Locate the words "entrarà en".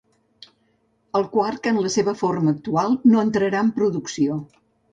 3.27-3.73